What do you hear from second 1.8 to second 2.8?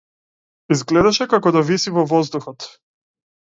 во воздухот.